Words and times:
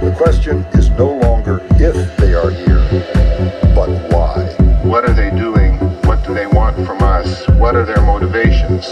The 0.00 0.14
question 0.16 0.64
is 0.72 0.88
no 0.90 1.12
longer 1.12 1.60
if 1.72 2.16
they 2.16 2.32
are 2.32 2.50
here, 2.50 2.80
but 3.74 3.90
why. 4.10 4.46
What 4.82 5.04
are 5.04 5.12
they 5.12 5.28
doing? 5.28 5.76
What 6.06 6.24
do 6.24 6.32
they 6.32 6.46
want 6.46 6.74
from 6.86 7.02
us? 7.02 7.46
What 7.58 7.76
are 7.76 7.84
their 7.84 8.00
motivations? 8.00 8.88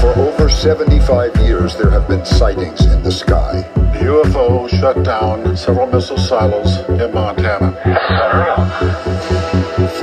For 0.00 0.12
over 0.18 0.48
75 0.48 1.36
years, 1.36 1.76
there 1.76 1.90
have 1.90 2.08
been 2.08 2.24
sightings 2.24 2.84
in 2.86 3.04
the 3.04 3.12
sky. 3.12 3.62
The 3.74 4.00
UFO 4.10 4.68
shut 4.68 5.04
down 5.04 5.56
several 5.56 5.86
missile 5.86 6.18
silos 6.18 6.80
in 7.00 7.14
Montana. 7.14 7.78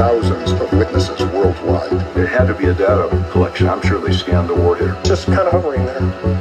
Thousands 0.01 0.51
of 0.53 0.73
witnesses 0.73 1.21
worldwide. 1.27 1.93
It 2.17 2.27
had 2.27 2.45
to 2.45 2.55
be 2.55 2.65
a 2.65 2.73
data 2.73 3.23
collection. 3.31 3.69
I'm 3.69 3.83
sure 3.83 4.01
they 4.01 4.11
scanned 4.11 4.49
the 4.49 4.55
warhead. 4.55 5.05
Just 5.05 5.27
kind 5.27 5.41
of 5.41 5.51
hovering 5.51 5.85
there. 5.85 5.97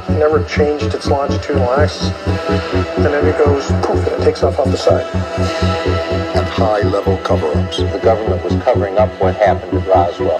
It 0.09 0.17
never 0.17 0.43
changed 0.45 0.95
its 0.95 1.05
longitudinal 1.05 1.69
axis. 1.73 2.09
And 2.97 3.05
then 3.05 3.23
it 3.23 3.37
goes 3.37 3.67
poof 3.85 4.03
and 4.07 4.19
it 4.19 4.25
takes 4.25 4.41
off 4.41 4.57
off 4.57 4.65
the 4.65 4.77
side. 4.77 5.05
And 6.35 6.47
high-level 6.47 7.17
cover-ups. 7.17 7.77
The 7.77 7.99
government 8.01 8.43
was 8.43 8.55
covering 8.63 8.97
up 8.97 9.11
what 9.21 9.35
happened 9.35 9.77
at 9.77 9.87
Roswell. 9.87 10.39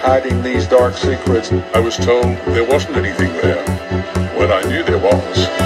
Hiding 0.00 0.42
these 0.42 0.66
dark 0.66 0.98
secrets. 0.98 1.50
I 1.72 1.80
was 1.80 1.96
told 1.96 2.36
there 2.52 2.68
wasn't 2.68 2.98
anything 2.98 3.32
there 3.40 3.64
when 4.36 4.52
I 4.52 4.60
knew 4.64 4.82
there 4.82 4.98
was. 4.98 5.61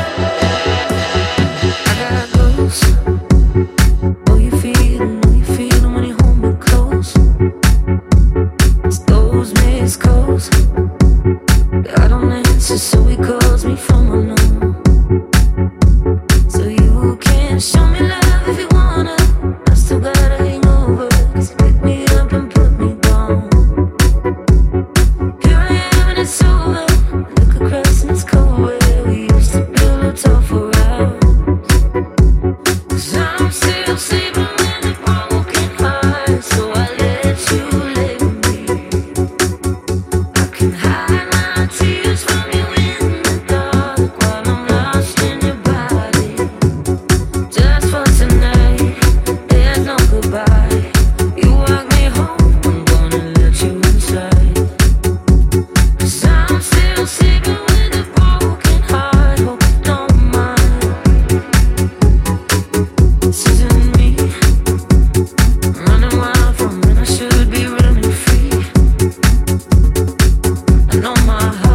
on 71.04 71.26
my 71.26 71.42
heart. 71.42 71.65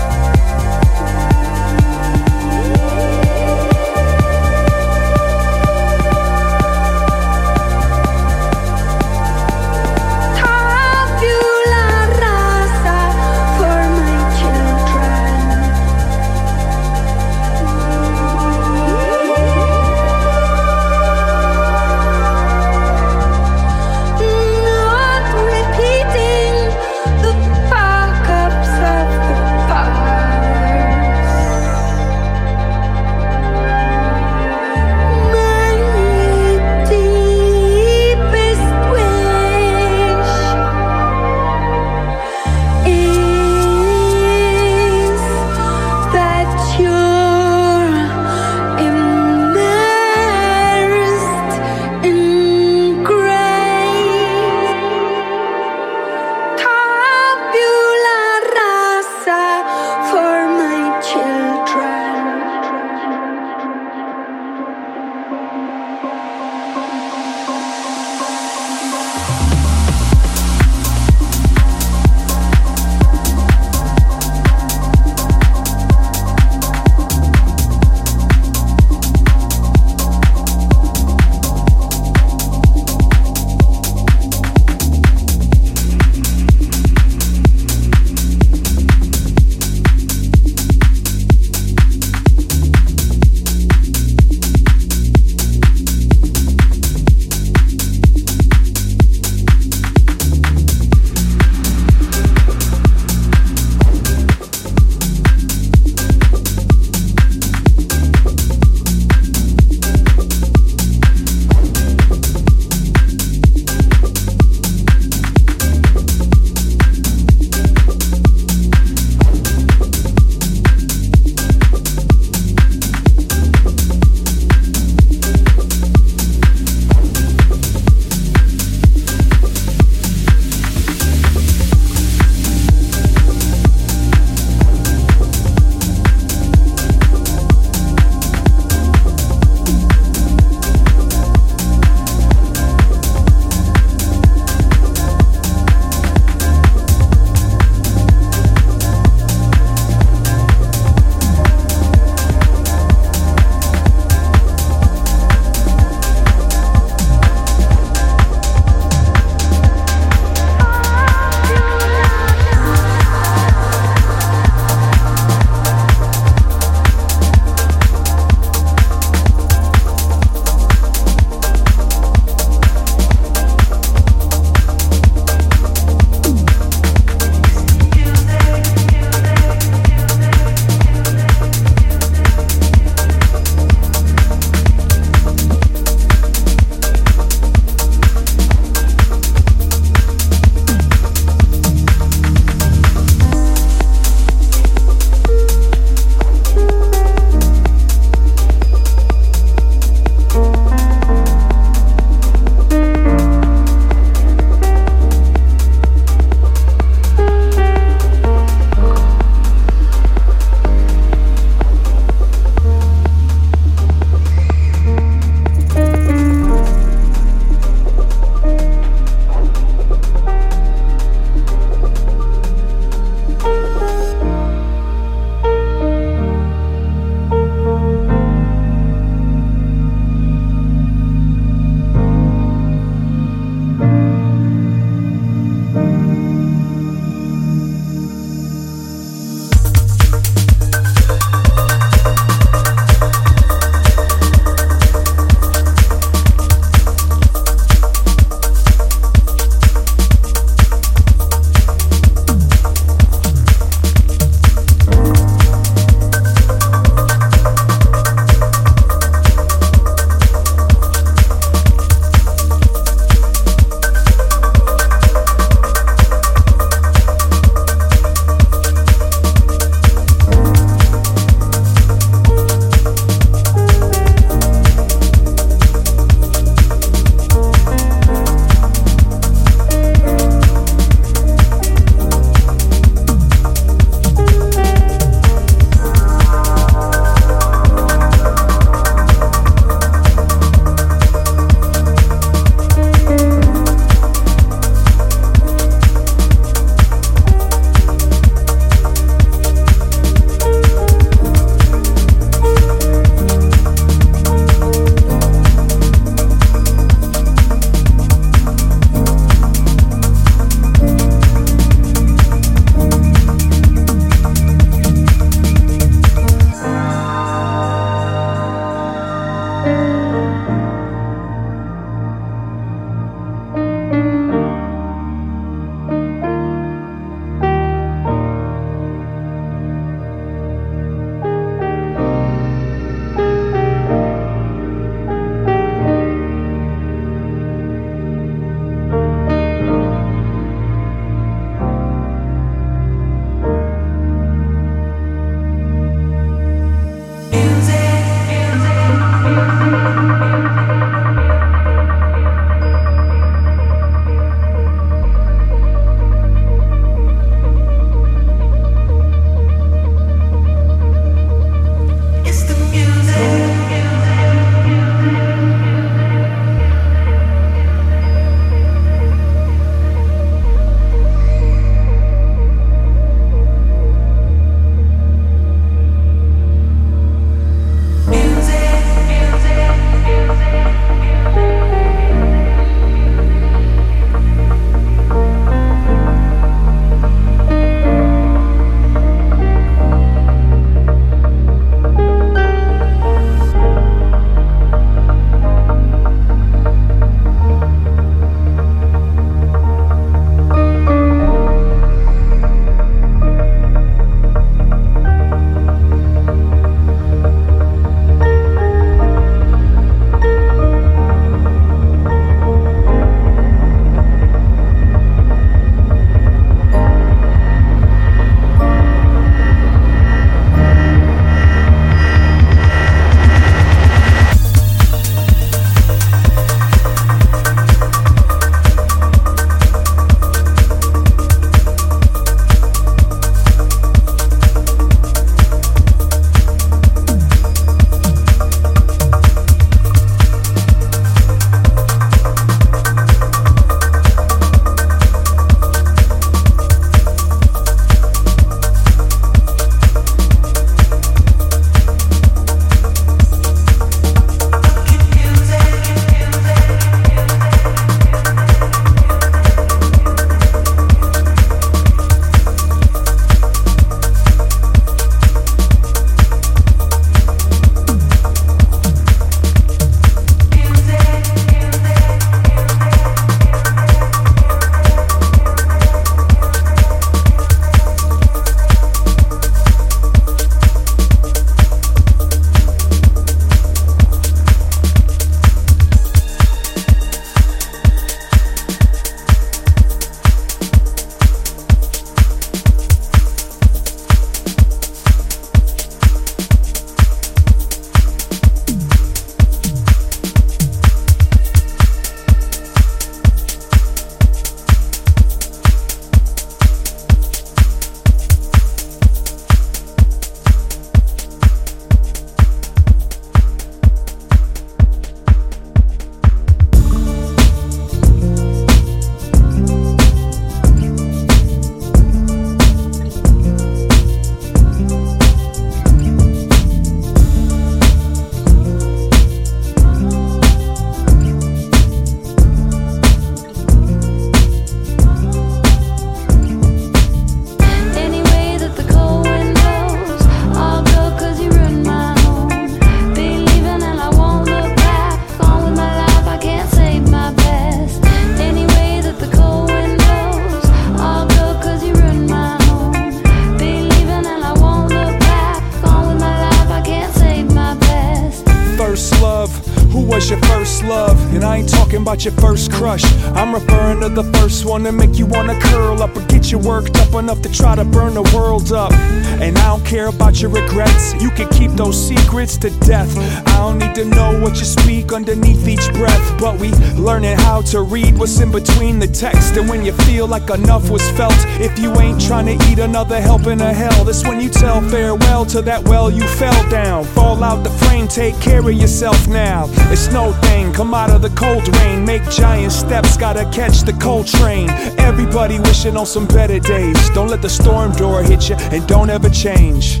About 562.10 562.24
your 562.24 562.34
first 562.34 562.72
crush. 562.72 563.04
I'm 563.34 563.54
referring 563.54 564.00
to 564.00 564.08
the 564.08 564.24
first 564.38 564.64
one 564.64 564.82
to 564.84 564.92
make 564.92 565.18
you 565.18 565.26
wanna 565.26 565.58
curl 565.60 566.02
up 566.02 566.16
or 566.16 566.24
get 566.26 566.50
you 566.50 566.58
worked 566.58 566.96
up 566.98 567.14
enough 567.14 567.40
to 567.42 567.52
try 567.52 567.76
to 567.76 567.84
burn 567.84 568.14
the 568.14 568.22
world 568.34 568.72
up. 568.72 568.92
And 569.40 569.56
I 569.58 569.66
don't 569.68 569.84
care 569.84 570.08
about 570.08 570.40
your 570.40 570.50
regrets, 570.50 571.14
you 571.22 571.30
can 571.30 571.48
keep 571.50 571.70
those 571.72 571.96
secrets 571.96 572.56
to 572.58 572.70
death. 572.80 573.16
I 573.48 573.58
don't 573.58 573.78
need 573.78 573.94
to 573.94 574.04
know 574.04 574.40
what 574.40 574.58
you 574.58 574.64
speak 574.64 575.12
underneath 575.12 575.68
each 575.68 575.92
breath, 575.92 576.40
but 576.40 576.58
we 576.58 576.70
learning 576.96 577.36
how 577.38 577.62
to 577.72 577.82
read 577.82 578.18
what's 578.18 578.40
in 578.40 578.50
between 578.50 578.98
the 578.98 579.06
text. 579.06 579.56
And 579.56 579.68
when 579.68 579.84
you 579.84 579.92
feel 579.92 580.26
like 580.26 580.50
enough 580.50 580.90
was 580.90 581.08
felt, 581.12 581.38
if 581.60 581.78
you 581.78 581.92
ain't 582.00 582.20
trying 582.20 582.46
to 582.46 582.56
eat 582.70 582.78
another 582.78 583.20
helping 583.20 583.60
of 583.60 583.74
hell, 583.76 584.04
that's 584.04 584.24
when 584.24 584.40
you 584.40 584.48
tell 584.48 584.80
farewell 584.88 585.44
to 585.46 585.62
that 585.62 585.84
well 585.84 586.10
you 586.10 586.26
fell 586.26 586.68
down. 586.70 587.04
Fall 587.04 587.42
out 587.44 587.62
the 587.62 587.70
frame, 587.70 588.08
take 588.08 588.38
care 588.40 588.60
of 588.60 588.72
yourself 588.72 589.28
now. 589.28 589.66
It's 589.92 590.10
no 590.12 590.32
thing, 590.44 590.72
come 590.72 590.94
out 590.94 591.10
of 591.10 591.22
the 591.22 591.30
cold 591.30 591.59
rain, 591.68 592.04
make 592.04 592.22
giant 592.30 592.72
steps, 592.72 593.16
gotta 593.16 593.44
catch 593.50 593.82
the 593.82 593.92
cold 593.94 594.26
train. 594.26 594.70
Everybody 594.98 595.58
wishing 595.60 595.96
on 595.96 596.06
some 596.06 596.26
better 596.26 596.58
days. 596.58 597.10
Don't 597.10 597.28
let 597.28 597.42
the 597.42 597.50
storm 597.50 597.92
door 597.92 598.22
hit 598.22 598.48
you, 598.48 598.56
and 598.56 598.86
don't 598.86 599.10
ever 599.10 599.30
change. 599.30 600.00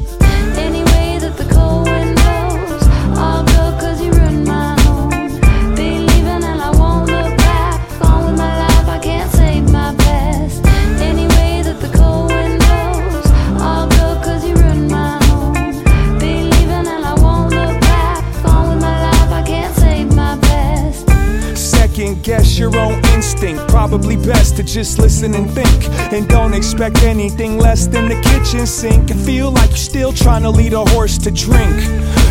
Probably 23.80 24.16
best 24.16 24.58
to 24.58 24.62
just 24.62 24.98
listen 24.98 25.34
and 25.34 25.50
think. 25.50 25.88
And 26.12 26.28
don't 26.28 26.52
expect 26.52 27.02
anything 27.02 27.56
less 27.56 27.86
than 27.86 28.10
the 28.10 28.20
kitchen 28.20 28.66
sink. 28.66 29.10
And 29.10 29.18
feel 29.18 29.50
like 29.50 29.70
you're 29.70 29.78
still 29.78 30.12
trying 30.12 30.42
to 30.42 30.50
lead 30.50 30.74
a 30.74 30.84
horse 30.90 31.16
to 31.16 31.30
drink. 31.30 31.76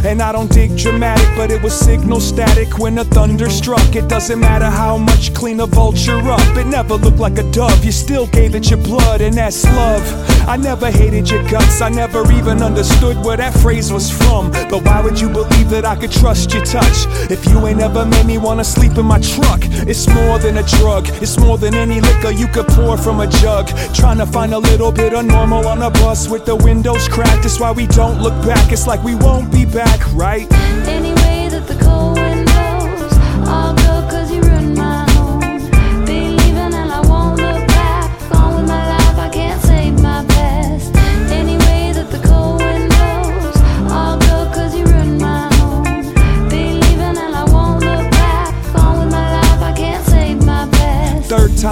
And 0.05 0.21
I 0.21 0.31
don't 0.31 0.51
dig 0.51 0.77
dramatic, 0.77 1.27
but 1.35 1.49
it 1.49 1.59
was 1.63 1.73
signal 1.73 2.19
static 2.19 2.77
when 2.77 2.93
the 2.93 3.03
thunder 3.03 3.49
struck. 3.49 3.95
It 3.95 4.07
doesn't 4.07 4.39
matter 4.39 4.69
how 4.69 4.97
much 4.97 5.33
clean 5.33 5.59
a 5.59 5.65
vulture 5.65 6.19
up. 6.19 6.39
It 6.55 6.67
never 6.67 6.93
looked 6.93 7.17
like 7.17 7.39
a 7.39 7.51
dove. 7.51 7.83
You 7.83 7.91
still 7.91 8.27
gave 8.27 8.53
it 8.53 8.69
your 8.69 8.79
blood, 8.79 9.21
and 9.21 9.33
that's 9.33 9.65
love. 9.65 10.03
I 10.47 10.55
never 10.55 10.91
hated 10.91 11.29
your 11.31 11.43
guts. 11.49 11.81
I 11.81 11.89
never 11.89 12.31
even 12.31 12.61
understood 12.61 13.17
where 13.25 13.37
that 13.37 13.53
phrase 13.55 13.91
was 13.91 14.09
from. 14.11 14.51
But 14.69 14.83
why 14.85 15.01
would 15.01 15.19
you 15.19 15.29
believe 15.29 15.69
that 15.71 15.83
I 15.83 15.95
could 15.95 16.11
trust 16.11 16.53
your 16.53 16.63
touch? 16.63 17.07
If 17.31 17.45
you 17.47 17.65
ain't 17.67 17.81
ever 17.81 18.05
made 18.05 18.27
me 18.27 18.37
wanna 18.37 18.63
sleep 18.63 18.97
in 18.97 19.05
my 19.05 19.19
truck, 19.19 19.61
it's 19.63 20.07
more 20.07 20.37
than 20.37 20.57
a 20.57 20.63
drug. 20.63 21.07
It's 21.21 21.38
more 21.39 21.57
than 21.57 21.73
any 21.75 22.01
liquor 22.01 22.31
you 22.31 22.47
could 22.47 22.67
pour 22.67 22.97
from 22.97 23.19
a 23.19 23.27
jug. 23.27 23.67
Trying 23.93 24.17
to 24.17 24.25
find 24.25 24.53
a 24.53 24.59
little 24.59 24.91
bit 24.91 25.13
of 25.13 25.25
normal 25.25 25.67
on 25.67 25.81
a 25.81 25.89
bus 25.89 26.29
with 26.29 26.45
the 26.45 26.55
windows 26.55 27.07
cracked. 27.07 27.43
That's 27.43 27.59
why 27.59 27.71
we 27.71 27.87
don't 27.87 28.21
look 28.21 28.35
back. 28.45 28.71
It's 28.71 28.87
like 28.87 29.03
we 29.03 29.15
won't 29.15 29.51
be 29.51 29.65
back, 29.65 29.99
right? 30.13 30.47
Any 30.87 31.13
way 31.23 31.49
that 31.49 31.67
the 31.67 31.75
cold 31.83 32.18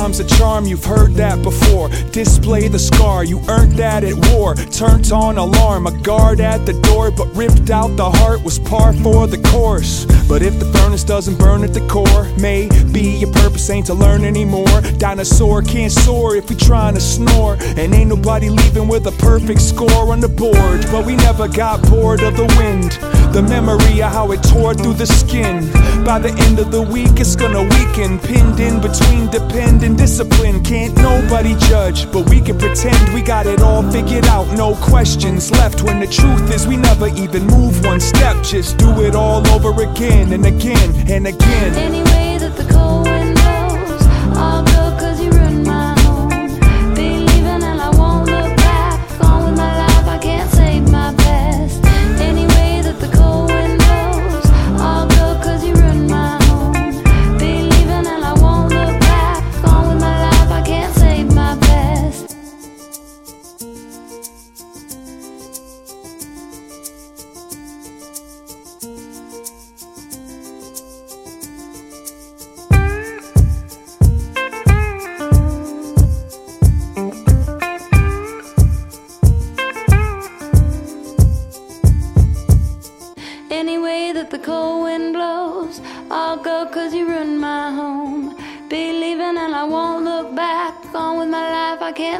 time's 0.07 0.19
a 0.21 0.37
charm, 0.37 0.63
you've 0.63 0.85
heard 0.85 1.15
that 1.15 1.43
before. 1.43 1.89
Display 2.11 2.69
the 2.69 2.79
scar, 2.79 3.25
you 3.25 3.41
earned 3.49 3.73
that 3.73 4.05
at 4.05 4.15
war. 4.31 4.55
Turned 4.55 5.11
on 5.11 5.37
alarm, 5.37 5.85
a 5.85 5.91
guard 6.01 6.39
at 6.39 6.65
the 6.65 6.71
door, 6.83 7.11
but 7.11 7.27
ripped 7.35 7.69
out 7.71 7.97
the 7.97 8.09
heart 8.09 8.41
was 8.41 8.57
par 8.57 8.93
for 8.93 9.27
the 9.27 9.37
course. 9.51 10.05
But 10.29 10.43
if 10.43 10.59
the 10.59 10.65
furnace 10.77 11.03
doesn't 11.03 11.37
burn 11.37 11.65
at 11.65 11.73
the 11.73 11.85
core, 11.87 12.23
maybe 12.39 13.01
your 13.19 13.33
purpose 13.33 13.69
ain't 13.69 13.87
to 13.87 13.93
learn 13.93 14.23
anymore. 14.23 14.79
Dinosaur 14.97 15.61
can't 15.61 15.91
soar 15.91 16.37
if 16.37 16.49
we 16.49 16.55
trying 16.55 16.93
to 16.93 17.01
snore. 17.01 17.57
And 17.59 17.93
ain't 17.93 18.09
nobody 18.09 18.49
leaving 18.49 18.87
with 18.87 19.07
a 19.07 19.15
perfect 19.19 19.59
score 19.59 20.13
on 20.13 20.21
the 20.21 20.29
board. 20.29 20.85
But 20.89 21.05
we 21.05 21.17
never 21.17 21.49
got 21.49 21.81
bored 21.89 22.21
of 22.21 22.37
the 22.37 22.45
wind. 22.57 23.16
The 23.33 23.43
memory 23.43 24.01
of 24.01 24.11
how 24.11 24.31
it 24.31 24.41
tore 24.43 24.73
through 24.73 24.93
the 24.95 25.05
skin. 25.05 25.71
By 26.03 26.19
the 26.19 26.33
end 26.45 26.59
of 26.59 26.71
the 26.71 26.81
week, 26.81 27.19
it's 27.19 27.35
gonna 27.35 27.63
weaken. 27.63 28.19
Pinned 28.19 28.59
in 28.59 28.81
between 28.81 29.29
depend 29.29 29.83
and 29.83 29.97
discipline. 29.97 30.63
Can't 30.63 30.95
nobody 30.95 31.55
judge, 31.55 32.11
but 32.11 32.27
we 32.29 32.41
can 32.41 32.57
pretend 32.57 33.13
we 33.13 33.21
got 33.21 33.45
it 33.45 33.61
all 33.61 33.83
figured 33.91 34.25
out. 34.25 34.47
No 34.57 34.75
questions 34.75 35.51
left 35.51 35.83
when 35.83 35.99
the 35.99 36.07
truth 36.07 36.51
is 36.53 36.65
we 36.65 36.77
never 36.77 37.07
even 37.09 37.45
move 37.45 37.85
one 37.85 37.99
step. 37.99 38.43
Just 38.43 38.77
do 38.77 38.89
it 39.01 39.15
all 39.15 39.45
over 39.49 39.71
again 39.83 40.33
and 40.33 40.45
again 40.45 40.89
and 41.09 41.27
again. 41.27 41.73
Any 41.75 42.03
way 42.03 42.37
that 42.39 42.55
the 42.55 42.65
cold 42.73 43.05
wind 43.05 43.35
blows, 43.35 44.03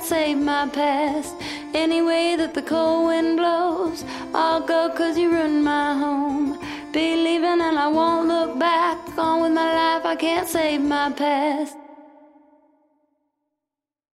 save 0.08 0.38
my 0.38 0.66
past. 0.70 1.36
Any 1.74 2.01
way 2.01 2.38
that 2.38 2.53
the 2.53 2.62
cold 2.62 3.08
wind 3.08 3.36
blows, 3.36 4.05
I'll 4.34 4.62
go 4.62 4.89
'cause 4.89 5.18
you 5.18 5.30
ruined 5.30 5.66
my 5.66 5.93
home. 6.03 6.58
Be 6.93 7.08
leaving 7.26 7.60
and 7.68 7.78
I 7.78 7.88
won't 7.88 8.28
look 8.30 8.58
back. 8.58 8.97
On 9.18 9.41
with 9.41 9.51
my 9.51 9.70
life, 9.82 10.05
I 10.05 10.16
can't 10.16 10.47
save 10.47 10.82
my 10.82 11.10
past. 11.12 11.87